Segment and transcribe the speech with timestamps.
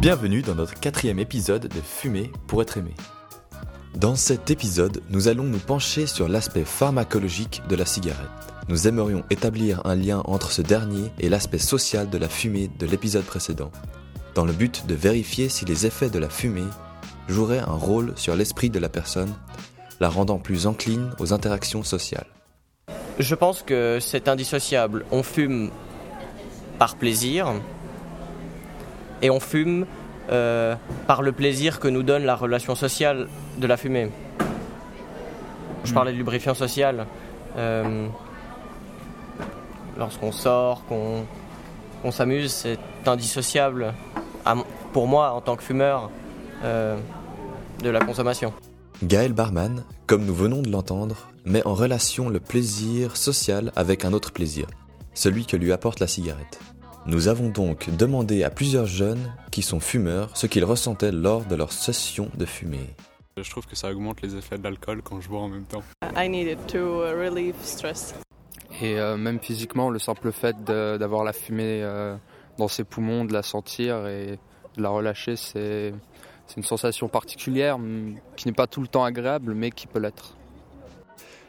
[0.00, 2.94] Bienvenue dans notre quatrième épisode de Fumer pour être aimé.
[3.94, 8.28] Dans cet épisode, nous allons nous pencher sur l'aspect pharmacologique de la cigarette.
[8.68, 12.86] Nous aimerions établir un lien entre ce dernier et l'aspect social de la fumée de
[12.86, 13.70] l'épisode précédent,
[14.34, 16.68] dans le but de vérifier si les effets de la fumée
[17.28, 19.34] joueraient un rôle sur l'esprit de la personne,
[20.00, 22.26] la rendant plus encline aux interactions sociales.
[23.18, 25.04] Je pense que c'est indissociable.
[25.10, 25.70] On fume
[26.78, 27.52] par plaisir
[29.22, 29.86] et on fume
[30.30, 30.74] euh,
[31.06, 34.10] par le plaisir que nous donne la relation sociale de la fumée.
[35.84, 37.06] Je parlais de lubrifiant social.
[37.56, 38.08] Euh,
[39.96, 43.94] Lorsqu'on sort, qu'on s'amuse, c'est indissociable,
[44.44, 44.56] à
[44.92, 46.10] pour moi en tant que fumeur,
[46.64, 46.96] euh,
[47.82, 48.52] de la consommation.
[49.04, 54.14] Gaël Barman, comme nous venons de l'entendre, met en relation le plaisir social avec un
[54.14, 54.66] autre plaisir,
[55.12, 56.58] celui que lui apporte la cigarette.
[57.04, 61.54] Nous avons donc demandé à plusieurs jeunes qui sont fumeurs ce qu'ils ressentaient lors de
[61.54, 62.96] leur session de fumée.
[63.36, 65.82] Je trouve que ça augmente les effets de l'alcool quand je bois en même temps.
[66.16, 68.14] I need it to uh, relieve stress.
[68.80, 72.16] Et euh, même physiquement, le simple fait d'avoir la fumée euh,
[72.56, 74.38] dans ses poumons, de la sentir et
[74.78, 75.92] de la relâcher, c'est
[76.46, 79.98] c'est une sensation particulière mm, qui n'est pas tout le temps agréable, mais qui peut
[79.98, 80.36] l'être.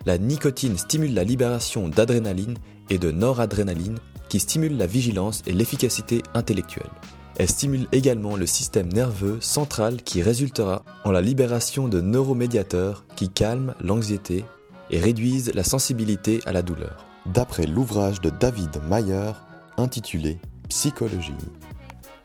[0.05, 2.57] La nicotine stimule la libération d'adrénaline
[2.89, 3.97] et de noradrénaline
[4.29, 6.89] qui stimulent la vigilance et l'efficacité intellectuelle.
[7.37, 13.29] Elle stimule également le système nerveux central qui résultera en la libération de neuromédiateurs qui
[13.29, 14.45] calment l'anxiété
[14.89, 17.05] et réduisent la sensibilité à la douleur.
[17.25, 19.31] D'après l'ouvrage de David Mayer
[19.77, 20.37] intitulé
[20.69, 21.33] Psychologie.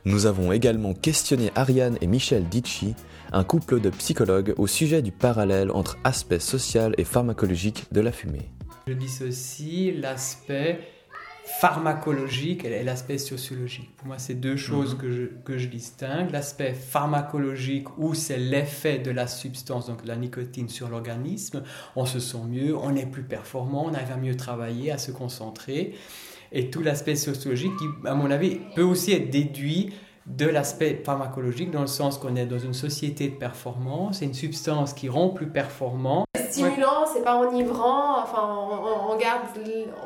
[0.07, 2.95] Nous avons également questionné Ariane et Michel Ditchy,
[3.33, 8.11] un couple de psychologues au sujet du parallèle entre aspect social et pharmacologique de la
[8.11, 8.49] fumée.
[8.87, 10.81] Je dissocie l'aspect
[11.61, 13.95] pharmacologique et l'aspect sociologique.
[13.97, 16.31] Pour moi, c'est deux choses que, je, que je distingue.
[16.31, 21.63] L'aspect pharmacologique, où c'est l'effet de la substance, donc la nicotine, sur l'organisme.
[21.95, 25.11] On se sent mieux, on est plus performant, on arrive à mieux travailler, à se
[25.11, 25.95] concentrer.
[26.53, 29.93] Et tout l'aspect sociologique, qui, à mon avis, peut aussi être déduit
[30.27, 34.35] de l'aspect pharmacologique, dans le sens qu'on est dans une société de performance, c'est une
[34.35, 36.25] substance qui rend plus performant.
[36.51, 38.43] stimulant, c'est pas enivrant, enfin
[39.09, 39.43] on, garde,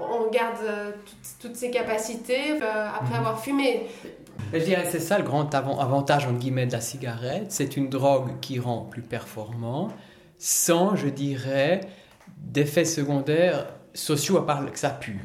[0.00, 3.87] on garde euh, toutes, toutes ses capacités euh, après avoir fumé.
[4.53, 7.47] Je dirais que c'est ça le grand avant- avantage entre guillemets de la cigarette.
[7.49, 9.88] C'est une drogue qui rend plus performant,
[10.38, 11.81] sans, je dirais,
[12.38, 15.21] d'effets secondaires sociaux à part que ça pue.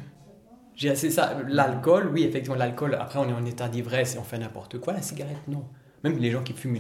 [0.80, 4.38] C'est ça, l'alcool, oui, effectivement, l'alcool, après on est en état d'ivresse et on fait
[4.40, 4.94] n'importe quoi.
[4.94, 5.66] La cigarette, non.
[6.02, 6.78] Même les gens qui fument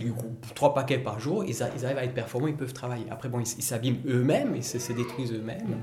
[0.56, 3.04] trois paquets par jour, ils, a- ils arrivent à être performants, ils peuvent travailler.
[3.12, 5.76] Après, bon, ils s'abîment eux-mêmes, ils se, se détruisent eux-mêmes,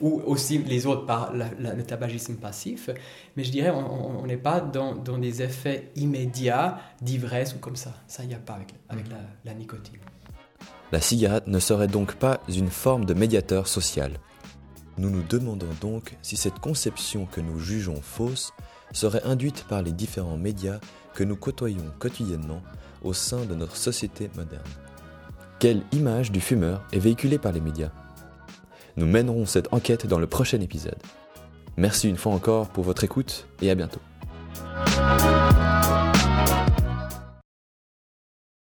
[0.00, 2.90] ou aussi les autres par la- la- le tabagisme passif.
[3.36, 7.76] Mais je dirais, on on n'est pas dans, dans des effets immédiats d'ivresse ou comme
[7.76, 7.94] ça.
[8.08, 9.98] Ça, il n'y a pas avec, avec la, la nicotine.
[10.90, 14.10] La cigarette ne serait donc pas une forme de médiateur social.
[15.00, 18.52] Nous nous demandons donc si cette conception que nous jugeons fausse
[18.92, 20.78] serait induite par les différents médias
[21.14, 22.60] que nous côtoyons quotidiennement
[23.02, 24.62] au sein de notre société moderne.
[25.58, 27.92] Quelle image du fumeur est véhiculée par les médias?
[28.98, 30.98] Nous mènerons cette enquête dans le prochain épisode.
[31.78, 34.00] Merci une fois encore pour votre écoute et à bientôt.